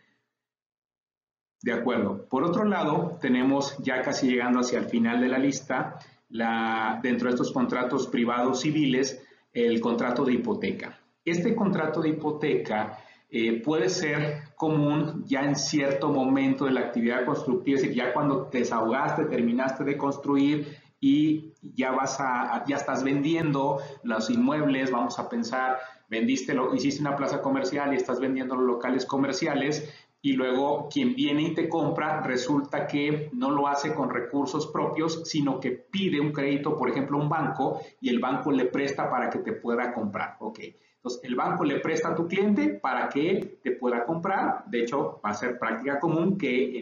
De 1.63 1.73
acuerdo. 1.73 2.27
Por 2.29 2.43
otro 2.43 2.65
lado, 2.65 3.19
tenemos 3.21 3.79
ya 3.79 4.03
casi 4.03 4.29
llegando 4.29 4.59
hacia 4.59 4.81
el 4.81 4.87
final 4.87 5.21
de 5.21 5.29
la 5.29 5.39
lista, 5.39 6.01
dentro 6.29 7.29
de 7.29 7.35
estos 7.35 7.53
contratos 7.53 8.09
privados 8.09 8.63
civiles, 8.63 9.23
el 9.53 9.81
contrato 9.81 10.25
de 10.25 10.33
hipoteca. 10.33 10.99
Este 11.25 11.55
contrato 11.55 12.01
de 12.01 12.11
hipoteca 12.11 12.99
eh, 13.31 13.63
puede 13.63 13.89
ser 13.89 14.43
común 14.57 15.25
ya 15.27 15.43
en 15.45 15.57
cierto 15.57 16.11
momento 16.11 16.67
de 16.67 16.73
la 16.73 16.81
actividad 16.81 17.25
constructiva, 17.25 17.77
es 17.77 17.83
decir, 17.83 17.97
ya 17.97 18.13
cuando 18.13 18.49
te 18.49 18.59
desahogaste, 18.59 19.25
terminaste 19.25 19.85
de 19.85 19.97
construir 19.97 20.77
y 21.01 21.53
ya 21.75 21.93
vas 21.93 22.21
a, 22.21 22.63
ya 22.67 22.77
estás 22.77 23.03
vendiendo 23.03 23.81
los 24.03 24.31
inmuebles, 24.31 24.91
vamos 24.91 25.19
a 25.19 25.29
pensar, 25.29 25.79
vendiste, 26.09 26.55
lo, 26.55 26.75
hiciste 26.75 27.01
una 27.01 27.17
plaza 27.17 27.41
comercial 27.41 27.93
y 27.93 27.97
estás 27.97 28.21
vendiendo 28.21 28.55
los 28.55 28.67
locales 28.67 29.07
comerciales 29.07 29.91
y 30.21 30.35
luego 30.35 30.89
quien 30.93 31.15
viene 31.15 31.43
y 31.43 31.55
te 31.55 31.69
compra 31.69 32.21
resulta 32.21 32.87
que 32.87 33.31
no 33.33 33.51
lo 33.51 33.67
hace 33.67 33.95
con 33.95 34.11
recursos 34.11 34.69
propios, 34.69 35.23
sino 35.25 35.59
que 35.59 35.71
pide 35.71 36.21
un 36.21 36.33
crédito, 36.33 36.77
por 36.77 36.91
ejemplo, 36.91 37.19
un 37.19 37.29
banco 37.29 37.81
y 38.01 38.11
el 38.11 38.21
banco 38.21 38.53
le 38.53 38.67
presta 38.67 39.11
para 39.11 39.31
que 39.31 39.41
te 39.41 39.53
pueda 39.53 39.93
comprar. 39.93 40.37
Ok. 40.39 40.61
Entonces, 41.03 41.25
el 41.25 41.35
banco 41.35 41.65
le 41.65 41.81
presta 41.81 42.11
a 42.11 42.15
tu 42.15 42.29
cliente 42.29 42.79
para 42.81 43.09
que 43.09 43.59
te 43.61 43.73
pueda 43.73 44.05
comprar. 44.05 44.65
De 44.67 44.83
hecho, 44.83 45.21
va 45.25 45.31
a 45.31 45.35
ser 45.35 45.59
práctica 45.59 45.99
común 45.99 46.39
que 46.39 46.81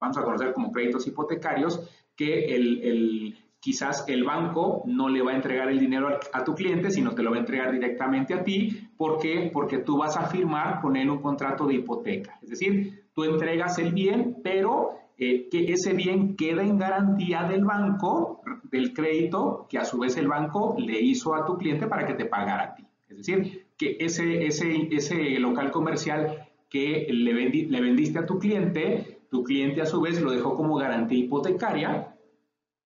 vamos 0.00 0.16
a 0.16 0.22
conocer 0.22 0.54
como 0.54 0.72
créditos 0.72 1.06
hipotecarios, 1.06 1.78
que 2.16 2.56
el, 2.56 3.36
quizás 3.60 4.06
el 4.08 4.24
banco 4.24 4.82
no 4.86 5.10
le 5.10 5.20
va 5.20 5.32
a 5.32 5.34
entregar 5.34 5.68
el 5.68 5.78
dinero 5.78 6.18
a, 6.32 6.42
tu 6.42 6.54
cliente, 6.54 6.90
sino 6.90 7.14
te 7.14 7.22
lo 7.22 7.30
va 7.30 7.36
a 7.36 7.40
entregar 7.40 7.70
directamente 7.70 8.32
a 8.32 8.42
ti. 8.42 8.88
¿Por 8.96 9.18
qué? 9.18 9.50
Porque 9.52 9.80
tú 9.80 9.98
vas 9.98 10.16
a 10.16 10.26
firmar 10.28 10.80
con 10.80 10.96
él 10.96 11.10
un 11.10 11.20
contrato 11.20 11.66
de 11.66 11.74
hipoteca. 11.74 12.38
Es 12.40 12.48
decir, 12.48 13.08
tú 13.12 13.24
entregas 13.24 13.78
el 13.78 13.92
bien, 13.92 14.38
pero 14.42 14.92
eh, 15.18 15.50
que 15.50 15.70
ese 15.70 15.92
bien 15.92 16.34
queda 16.34 16.62
en 16.62 16.78
garantía 16.78 17.42
del 17.42 17.66
banco, 17.66 18.40
del 18.70 18.94
crédito, 18.94 19.66
que 19.68 19.76
a 19.76 19.84
su 19.84 19.98
vez 19.98 20.16
el 20.16 20.28
banco 20.28 20.76
le 20.78 20.98
hizo 20.98 21.34
a 21.34 21.44
tu 21.44 21.58
cliente 21.58 21.86
para 21.86 22.06
que 22.06 22.14
te 22.14 22.24
pagara 22.24 22.62
a 22.64 22.74
ti. 22.74 22.87
Es 23.08 23.16
decir, 23.16 23.66
que 23.76 23.96
ese, 24.00 24.46
ese, 24.46 24.88
ese 24.90 25.38
local 25.38 25.70
comercial 25.70 26.48
que 26.68 27.06
le, 27.10 27.32
le 27.32 27.80
vendiste 27.80 28.18
a 28.18 28.26
tu 28.26 28.38
cliente, 28.38 29.20
tu 29.30 29.42
cliente 29.42 29.80
a 29.80 29.86
su 29.86 30.00
vez 30.00 30.20
lo 30.20 30.30
dejó 30.30 30.56
como 30.56 30.76
garantía 30.76 31.18
hipotecaria 31.18 32.14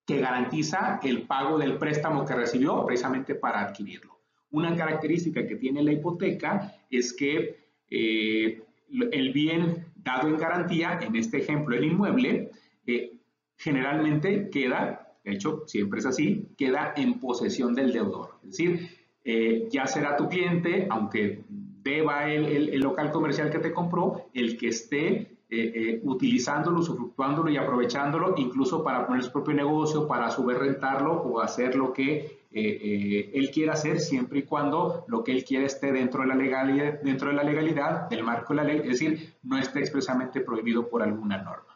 que 0.06 0.18
garantiza 0.18 1.00
el 1.02 1.22
pago 1.22 1.58
del 1.58 1.78
préstamo 1.78 2.24
que 2.24 2.34
recibió 2.34 2.84
precisamente 2.84 3.34
para 3.34 3.60
adquirirlo. 3.60 4.18
Una 4.50 4.76
característica 4.76 5.46
que 5.46 5.56
tiene 5.56 5.82
la 5.82 5.92
hipoteca 5.92 6.76
es 6.90 7.12
que 7.12 7.56
eh, 7.88 8.62
el 8.90 9.32
bien 9.32 9.86
dado 9.96 10.28
en 10.28 10.36
garantía, 10.36 10.98
en 11.00 11.16
este 11.16 11.38
ejemplo 11.38 11.76
el 11.76 11.84
inmueble, 11.84 12.50
eh, 12.86 13.18
generalmente 13.56 14.50
queda, 14.50 15.16
de 15.24 15.32
hecho 15.32 15.64
siempre 15.66 16.00
es 16.00 16.06
así, 16.06 16.48
queda 16.58 16.92
en 16.96 17.20
posesión 17.20 17.74
del 17.74 17.92
deudor. 17.92 18.38
Es 18.42 18.50
decir, 18.50 18.90
eh, 19.24 19.68
ya 19.70 19.86
será 19.86 20.16
tu 20.16 20.28
cliente, 20.28 20.86
aunque 20.90 21.44
deba 21.82 22.30
el, 22.30 22.80
local 22.80 23.10
comercial 23.10 23.50
que 23.50 23.58
te 23.58 23.72
compró, 23.72 24.26
el 24.34 24.56
que 24.56 24.68
esté 24.68 25.32
eh, 25.50 25.72
eh, 25.74 26.00
utilizándolo, 26.04 26.80
usufructuándolo 26.80 27.50
y 27.50 27.56
aprovechándolo, 27.56 28.34
incluso 28.36 28.82
para 28.82 29.06
poner 29.06 29.22
su 29.22 29.32
propio 29.32 29.54
negocio, 29.54 30.06
para 30.06 30.28
a 30.28 31.08
o 31.08 31.40
hacer 31.40 31.74
lo 31.74 31.92
que 31.92 32.42
eh, 32.50 33.30
él 33.34 33.50
quiera 33.50 33.72
hacer, 33.72 34.00
siempre 34.00 34.40
y 34.40 34.42
cuando 34.42 35.04
lo 35.08 35.24
que 35.24 35.32
él 35.32 35.44
quiera 35.44 35.66
esté 35.66 35.92
dentro 35.92 36.22
de, 36.22 36.28
la 36.28 36.34
legalidad, 36.34 37.00
dentro 37.02 37.28
de 37.28 37.34
la 37.34 37.42
legalidad, 37.42 38.08
del 38.08 38.22
marco 38.22 38.54
de 38.54 38.56
la 38.56 38.64
ley, 38.64 38.78
es 38.78 39.00
decir, 39.00 39.34
no 39.42 39.58
esté 39.58 39.80
expresamente 39.80 40.40
prohibido 40.40 40.88
por 40.88 41.02
alguna 41.02 41.38
norma. 41.42 41.71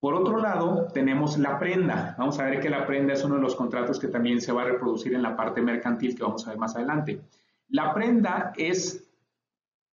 Por 0.00 0.14
otro 0.14 0.38
lado, 0.38 0.88
tenemos 0.92 1.38
la 1.38 1.58
prenda. 1.58 2.14
Vamos 2.18 2.38
a 2.38 2.44
ver 2.44 2.60
que 2.60 2.70
la 2.70 2.86
prenda 2.86 3.14
es 3.14 3.24
uno 3.24 3.36
de 3.36 3.40
los 3.40 3.56
contratos 3.56 3.98
que 3.98 4.08
también 4.08 4.40
se 4.40 4.52
va 4.52 4.62
a 4.62 4.66
reproducir 4.66 5.14
en 5.14 5.22
la 5.22 5.36
parte 5.36 5.62
mercantil 5.62 6.14
que 6.14 6.22
vamos 6.22 6.46
a 6.46 6.50
ver 6.50 6.58
más 6.58 6.76
adelante. 6.76 7.20
La 7.68 7.92
prenda 7.92 8.52
es 8.56 9.06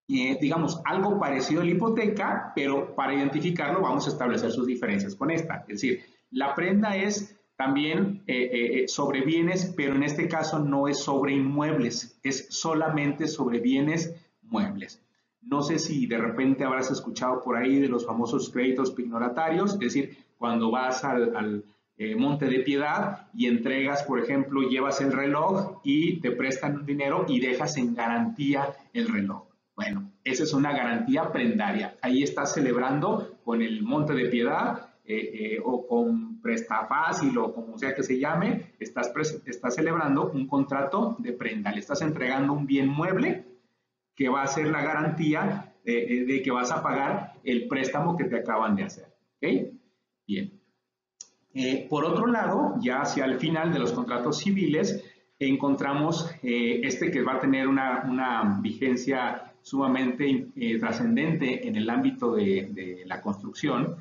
eh, 0.10 0.38
digamos, 0.40 0.82
algo 0.84 1.18
parecido 1.18 1.62
a 1.62 1.66
la 1.66 1.72
hipoteca, 1.72 2.52
pero 2.54 2.94
para 2.94 3.14
identificarlo 3.14 3.82
vamos 3.82 4.06
a 4.06 4.10
establecer 4.10 4.52
sus 4.52 4.68
diferencias 4.68 5.16
con 5.16 5.32
esta. 5.32 5.60
Es 5.62 5.82
decir, 5.82 6.04
la 6.32 6.54
prenda 6.54 6.96
es 6.98 7.40
también 7.56 8.22
eh, 8.28 8.50
eh, 8.84 8.88
sobre 8.90 9.22
bienes, 9.22 9.74
pero 9.78 9.96
en 9.96 10.04
este 10.04 10.28
caso 10.28 10.60
no 10.60 10.90
es 10.90 11.00
sobre 11.00 11.34
inmuebles, 11.34 12.20
es 12.22 12.48
solamente 12.50 13.28
sobre 13.28 13.60
bienes 13.60 14.14
muebles. 14.42 15.02
No 15.46 15.62
sé 15.62 15.80
si 15.80 16.08
de 16.08 16.18
repente 16.18 16.64
habrás 16.64 16.92
escuchado 16.92 17.42
por 17.44 17.58
ahí 17.58 17.80
de 17.80 17.88
los 17.88 18.06
famosos 18.06 18.50
créditos 18.50 18.92
pignoratarios, 18.92 19.74
es 19.74 19.80
decir, 19.80 20.18
cuando 20.38 20.72
vas 20.72 21.04
al, 21.04 21.64
Monte 22.18 22.48
de 22.48 22.60
Piedad 22.60 23.28
y 23.34 23.46
entregas, 23.46 24.04
por 24.04 24.20
ejemplo, 24.20 24.62
llevas 24.68 25.00
el 25.00 25.14
reloj 25.14 25.80
y 25.84 26.20
te 26.20 26.32
prestan 26.32 26.86
dinero 26.86 27.26
y 27.30 27.40
dejas 27.40 27.78
en 27.78 27.94
garantía 27.94 28.74
el 28.94 29.08
reloj. 29.08 29.44
Bueno, 29.76 30.12
esa 30.24 30.44
es 30.44 30.54
una 30.54 30.74
garantía 30.74 31.32
prendaria. 31.32 31.96
Ahí 32.02 32.24
estás 32.24 32.54
celebrando 32.54 33.38
con 33.46 33.62
el 33.62 33.84
Monte 33.84 34.14
de 34.14 34.26
Piedad 34.26 34.90
eh, 35.06 35.56
eh, 35.56 35.62
o 35.64 35.86
con 35.88 36.42
Presta 36.42 36.86
Fácil 36.88 37.38
o 37.38 37.54
como 37.54 37.78
sea 37.78 37.94
que 37.94 38.04
se 38.04 38.20
llame, 38.20 38.74
estás, 38.80 39.12
estás 39.46 39.76
celebrando 39.76 40.32
un 40.32 40.48
contrato 40.48 41.16
de 41.20 41.34
prenda. 41.34 41.72
Le 41.72 41.80
estás 41.80 42.02
entregando 42.02 42.54
un 42.54 42.66
bien 42.66 42.88
mueble 42.88 43.53
que 44.16 44.30
va 44.30 44.44
a 44.44 44.48
ser 44.48 44.68
la 44.68 44.82
garantía 44.82 45.74
eh, 45.86 46.26
de 46.26 46.42
que 46.42 46.52
vas 46.52 46.72
a 46.72 46.82
pagar 46.82 47.34
el 47.44 47.68
préstamo 47.68 48.16
que 48.18 48.26
te 48.26 48.38
acaban 48.38 48.76
de 48.76 48.84
hacer. 48.84 49.08
¿Ok? 49.38 49.74
Bien. 50.26 50.64
Eh, 51.54 51.86
por 51.88 52.04
otro 52.06 52.26
lado, 52.28 52.76
ya 52.82 53.02
hacia 53.02 53.26
el 53.26 53.38
final 53.38 53.72
de 53.72 53.80
los 53.80 53.92
contratos 53.92 54.40
civiles, 54.40 55.04
encontramos 55.38 56.30
eh, 56.42 56.82
este 56.84 57.12
que 57.12 57.22
va 57.22 57.36
a 57.36 57.40
tener 57.40 57.68
una, 57.68 58.60
vigencia 58.62 59.54
sumamente 59.62 60.48
eh, 60.56 60.80
trascendente 60.80 61.68
en 61.68 61.76
el 61.76 61.90
ámbito 61.90 62.34
de, 62.34 63.04
la 63.06 63.22
construcción, 63.22 63.98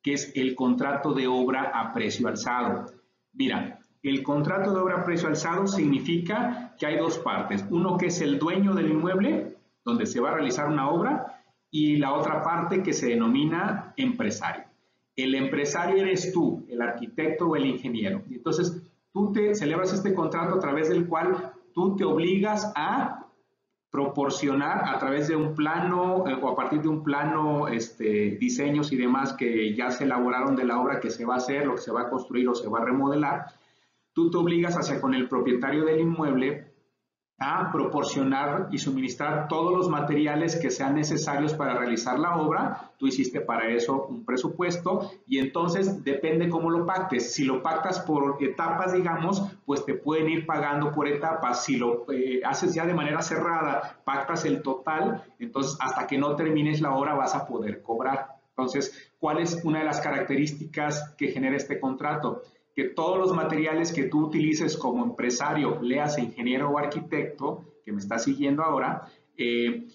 que 0.00 0.14
es 0.14 0.32
el 0.36 0.54
contrato 0.54 1.12
de 1.12 1.26
obra 1.26 1.72
a 1.74 1.92
precio 1.92 2.28
alzado. 2.28 2.86
Mira, 3.32 3.80
el 4.02 4.22
contrato 4.22 4.72
de 4.72 4.80
obra 4.80 4.96
a 4.98 5.04
precio 5.04 5.28
alzado 5.28 5.66
significa 5.66 6.74
que 6.78 6.86
hay 6.86 6.96
dos 6.96 7.18
partes. 7.18 7.64
Uno 7.70 7.96
que 7.96 8.06
es 8.06 8.20
el 8.20 8.38
dueño 8.38 8.74
del 8.74 8.90
inmueble, 8.90 9.56
donde 9.84 10.06
se 10.06 10.20
va 10.20 10.30
a 10.30 10.34
realizar 10.34 10.68
una 10.68 10.88
obra, 10.88 11.42
y 11.70 11.96
la 11.96 12.12
otra 12.12 12.42
parte 12.42 12.82
que 12.82 12.92
se 12.92 13.06
denomina 13.06 13.94
empresario. 13.96 14.64
El 15.16 15.34
empresario 15.34 16.02
eres 16.02 16.32
tú, 16.32 16.64
el 16.68 16.82
arquitecto 16.82 17.48
o 17.48 17.56
el 17.56 17.66
ingeniero. 17.66 18.22
Entonces, 18.30 18.82
tú 19.12 19.32
te 19.32 19.54
celebras 19.54 19.92
este 19.92 20.14
contrato 20.14 20.54
a 20.54 20.58
través 20.58 20.88
del 20.88 21.06
cual 21.06 21.52
tú 21.72 21.96
te 21.96 22.04
obligas 22.04 22.72
a 22.74 23.26
proporcionar 23.90 24.88
a 24.88 24.98
través 24.98 25.28
de 25.28 25.36
un 25.36 25.54
plano 25.54 26.26
eh, 26.26 26.34
o 26.40 26.48
a 26.48 26.56
partir 26.56 26.80
de 26.80 26.88
un 26.88 27.04
plano, 27.04 27.68
este, 27.68 28.36
diseños 28.40 28.90
y 28.90 28.96
demás 28.96 29.34
que 29.34 29.74
ya 29.74 29.90
se 29.90 30.04
elaboraron 30.04 30.56
de 30.56 30.64
la 30.64 30.80
obra 30.80 30.98
que 30.98 31.10
se 31.10 31.26
va 31.26 31.34
a 31.34 31.36
hacer, 31.36 31.66
lo 31.66 31.74
que 31.74 31.82
se 31.82 31.92
va 31.92 32.02
a 32.02 32.08
construir 32.08 32.48
o 32.48 32.54
se 32.54 32.68
va 32.68 32.78
a 32.78 32.84
remodelar, 32.86 33.46
tú 34.12 34.30
te 34.30 34.36
obligas 34.36 34.76
hacia 34.76 35.00
con 35.00 35.14
el 35.14 35.28
propietario 35.28 35.84
del 35.84 36.00
inmueble 36.00 36.72
a 37.42 37.72
proporcionar 37.72 38.68
y 38.70 38.78
suministrar 38.78 39.48
todos 39.48 39.74
los 39.76 39.88
materiales 39.88 40.56
que 40.56 40.70
sean 40.70 40.94
necesarios 40.94 41.54
para 41.54 41.74
realizar 41.74 42.18
la 42.18 42.36
obra. 42.36 42.92
Tú 42.98 43.08
hiciste 43.08 43.40
para 43.40 43.68
eso 43.68 44.06
un 44.08 44.24
presupuesto 44.24 45.10
y 45.26 45.38
entonces 45.38 46.04
depende 46.04 46.48
cómo 46.48 46.70
lo 46.70 46.86
pactes. 46.86 47.34
Si 47.34 47.44
lo 47.44 47.62
pactas 47.62 48.00
por 48.00 48.36
etapas, 48.40 48.92
digamos, 48.92 49.42
pues 49.66 49.84
te 49.84 49.94
pueden 49.94 50.28
ir 50.28 50.46
pagando 50.46 50.92
por 50.92 51.08
etapas. 51.08 51.64
Si 51.64 51.76
lo 51.76 52.06
eh, 52.12 52.42
haces 52.44 52.74
ya 52.74 52.86
de 52.86 52.94
manera 52.94 53.22
cerrada, 53.22 54.00
pactas 54.04 54.44
el 54.44 54.62
total, 54.62 55.24
entonces 55.40 55.76
hasta 55.80 56.06
que 56.06 56.18
no 56.18 56.36
termines 56.36 56.80
la 56.80 56.94
obra 56.94 57.14
vas 57.14 57.34
a 57.34 57.46
poder 57.46 57.82
cobrar. 57.82 58.36
Entonces, 58.50 59.10
¿cuál 59.18 59.38
es 59.40 59.64
una 59.64 59.80
de 59.80 59.86
las 59.86 60.00
características 60.00 61.14
que 61.16 61.28
genera 61.28 61.56
este 61.56 61.80
contrato? 61.80 62.42
Que 62.74 62.84
todos 62.84 63.18
los 63.18 63.34
materiales 63.34 63.92
que 63.92 64.04
tú 64.04 64.26
utilices 64.26 64.76
como 64.76 65.04
empresario, 65.04 65.80
leas 65.82 66.18
ingeniero 66.18 66.70
o 66.70 66.78
arquitecto, 66.78 67.64
que 67.84 67.92
me 67.92 67.98
está 67.98 68.18
siguiendo 68.18 68.62
ahora, 68.62 69.08
eh, 69.36 69.86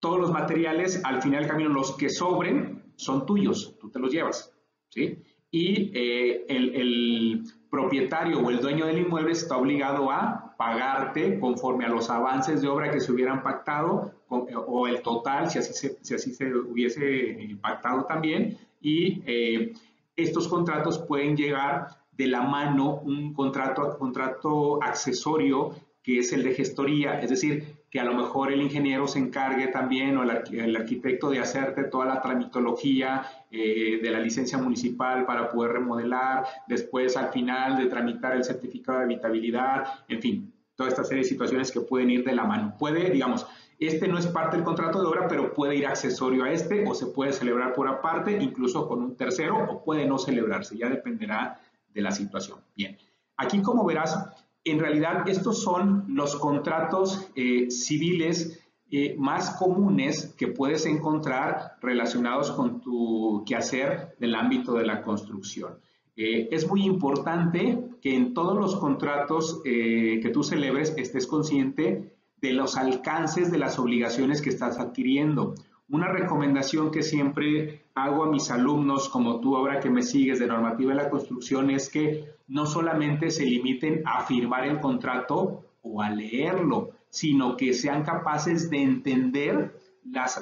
todos 0.00 0.18
los 0.18 0.30
materiales, 0.30 1.02
al 1.04 1.20
final 1.22 1.40
del 1.40 1.50
camino, 1.50 1.70
los 1.70 1.96
que 1.96 2.08
sobren, 2.08 2.92
son 2.96 3.26
tuyos, 3.26 3.76
tú 3.80 3.90
te 3.90 3.98
los 3.98 4.10
llevas, 4.10 4.52
¿sí? 4.88 5.22
Y 5.50 5.90
eh, 5.94 6.44
el, 6.48 7.44
propietario 7.70 8.40
o 8.40 8.48
el 8.48 8.60
dueño 8.60 8.86
del 8.86 8.98
inmueble 8.98 9.32
está 9.32 9.58
obligado 9.58 10.10
a 10.10 10.54
pagarte 10.56 11.38
conforme 11.38 11.84
a 11.84 11.90
los 11.90 12.08
avances 12.08 12.62
de 12.62 12.68
obra 12.68 12.90
que 12.90 12.98
se 12.98 13.12
hubieran 13.12 13.42
pactado 13.42 14.14
o 14.30 14.86
el 14.86 15.02
total, 15.02 15.50
si 15.50 15.58
así 15.58 15.74
se, 15.74 15.98
si 16.00 16.14
así 16.14 16.32
se 16.32 16.50
hubiese 16.54 17.58
pactado 17.60 18.06
también, 18.06 18.56
y 18.80 19.22
eh, 19.26 19.74
estos 20.16 20.48
contratos 20.48 20.98
pueden 20.98 21.36
llegar 21.36 21.88
de 22.18 22.26
la 22.26 22.42
mano 22.42 23.00
un 23.04 23.32
contrato, 23.32 23.96
contrato 23.96 24.82
accesorio 24.82 25.74
que 26.02 26.18
es 26.18 26.32
el 26.32 26.42
de 26.42 26.54
gestoría, 26.54 27.20
es 27.20 27.28
decir, 27.28 27.76
que 27.90 28.00
a 28.00 28.04
lo 28.04 28.14
mejor 28.14 28.50
el 28.50 28.62
ingeniero 28.62 29.06
se 29.06 29.18
encargue 29.18 29.68
también 29.68 30.16
o 30.16 30.22
el, 30.22 30.76
arquitecto 30.76 31.28
de 31.28 31.38
hacerte 31.38 31.84
toda 31.84 32.06
la 32.06 32.22
tramitología 32.22 33.24
eh, 33.50 33.98
de 34.02 34.10
la 34.10 34.18
licencia 34.18 34.56
municipal 34.56 35.26
para 35.26 35.50
poder 35.50 35.72
remodelar, 35.72 36.44
después 36.66 37.16
al 37.16 37.28
final 37.28 37.76
de 37.76 37.86
tramitar 37.86 38.34
el 38.36 38.44
certificado 38.44 38.98
de 38.98 39.04
habitabilidad, 39.04 39.84
en 40.08 40.22
fin, 40.22 40.54
toda 40.74 40.88
esta 40.88 41.04
serie 41.04 41.24
de 41.24 41.28
situaciones 41.28 41.70
que 41.70 41.80
pueden 41.80 42.10
ir 42.10 42.24
de 42.24 42.34
la 42.34 42.44
mano. 42.44 42.74
Puede, 42.78 43.10
digamos, 43.10 43.46
este 43.78 44.08
no 44.08 44.18
es 44.18 44.26
parte 44.26 44.56
del 44.56 44.64
contrato 44.64 45.00
de 45.00 45.06
obra, 45.06 45.28
pero 45.28 45.52
puede 45.52 45.76
ir 45.76 45.86
accesorio 45.86 46.44
a 46.44 46.50
este 46.50 46.84
o 46.86 46.94
se 46.94 47.06
puede 47.06 47.32
celebrar 47.32 47.74
por 47.74 47.86
aparte, 47.86 48.32
incluso 48.32 48.88
con 48.88 49.02
un 49.02 49.16
tercero, 49.16 49.56
o 49.58 49.84
puede 49.84 50.06
no 50.06 50.18
celebrarse, 50.18 50.76
ya 50.76 50.88
dependerá 50.88 51.60
de 51.94 52.02
la 52.02 52.10
situación. 52.10 52.58
Bien, 52.76 52.96
aquí 53.36 53.62
como 53.62 53.84
verás, 53.84 54.16
en 54.64 54.78
realidad 54.78 55.28
estos 55.28 55.62
son 55.62 56.04
los 56.08 56.36
contratos 56.36 57.28
eh, 57.34 57.70
civiles 57.70 58.60
eh, 58.90 59.14
más 59.18 59.50
comunes 59.50 60.34
que 60.36 60.48
puedes 60.48 60.86
encontrar 60.86 61.76
relacionados 61.80 62.50
con 62.50 62.80
tu 62.80 63.44
quehacer 63.46 64.16
del 64.18 64.34
ámbito 64.34 64.74
de 64.74 64.86
la 64.86 65.02
construcción. 65.02 65.78
Eh, 66.16 66.48
es 66.50 66.66
muy 66.68 66.84
importante 66.84 67.78
que 68.00 68.14
en 68.14 68.34
todos 68.34 68.56
los 68.56 68.76
contratos 68.76 69.60
que 69.64 70.30
tú 70.32 70.42
celebres 70.42 70.94
estés 70.96 71.26
consciente 71.26 72.16
de 72.40 72.52
los 72.52 72.76
alcances 72.76 73.50
de 73.50 73.58
las 73.58 73.78
obligaciones 73.78 74.40
que 74.40 74.50
estás 74.50 74.78
adquiriendo. 74.78 75.54
Una 75.90 76.08
recomendación 76.08 76.90
que 76.90 77.02
siempre 77.02 77.82
hago 77.94 78.24
a 78.24 78.30
mis 78.30 78.50
alumnos, 78.50 79.08
como 79.08 79.40
tú 79.40 79.56
ahora 79.56 79.80
que 79.80 79.88
me 79.88 80.02
sigues 80.02 80.38
de 80.38 80.46
normativa 80.46 80.90
de 80.90 81.02
la 81.02 81.08
construcción, 81.08 81.70
es 81.70 81.88
que 81.88 82.24
no 82.46 82.66
solamente 82.66 83.30
se 83.30 83.44
limiten 83.44 84.02
a 84.04 84.22
firmar 84.24 84.66
el 84.66 84.80
contrato 84.80 85.64
o 85.82 86.02
a 86.02 86.10
leerlo, 86.10 86.90
sino 87.08 87.56
que 87.56 87.72
sean 87.72 88.02
capaces 88.02 88.68
de 88.68 88.82
entender 88.82 89.80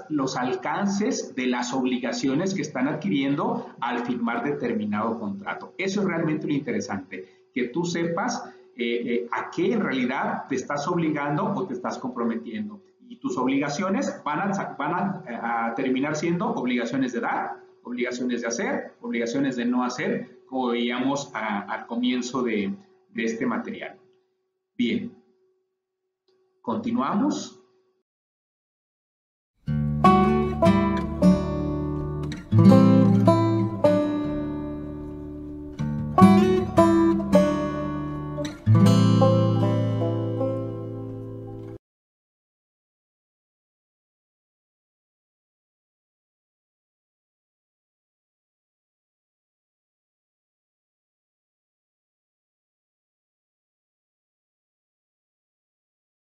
los 0.09 0.37
alcances 0.37 1.35
de 1.35 1.46
las 1.46 1.72
obligaciones 1.72 2.54
que 2.54 2.62
están 2.62 2.88
adquiriendo 2.88 3.70
al 3.80 4.04
firmar 4.04 4.44
determinado 4.44 5.18
contrato. 5.18 5.74
Eso 5.78 6.00
es 6.00 6.06
realmente 6.06 6.46
lo 6.46 6.54
interesante, 6.54 7.48
que 7.52 7.68
tú 7.68 7.85
sepas 7.85 8.44
eh, 8.76 9.02
eh, 9.06 9.28
a 9.30 9.50
qué 9.50 9.72
en 9.72 9.80
realidad 9.80 10.44
te 10.48 10.56
estás 10.56 10.87
obligando 10.88 11.44
o 11.44 11.66
te 11.66 11.74
estás 11.74 11.98
comprometiendo. 11.98 12.80
Y 13.08 13.16
tus 13.16 13.36
obligaciones 13.38 14.20
van 14.24 14.40
a, 14.40 14.74
van 14.76 14.94
a, 14.94 15.74
terminar 15.76 16.16
siendo 16.16 16.48
obligaciones 16.50 17.12
de 17.12 17.20
dar, 17.20 17.60
obligaciones 17.82 18.40
de 18.40 18.48
hacer, 18.48 18.94
obligaciones 19.00 19.56
de 19.56 19.64
no 19.64 19.84
hacer, 19.84 20.40
como 20.46 20.68
veíamos 20.68 21.30
al 21.34 21.86
comienzo 21.86 22.42
de, 22.42 22.74
de 23.10 23.24
este 23.24 23.46
material. 23.46 23.98
Bien, 24.76 25.12
continuamos. 26.62 27.60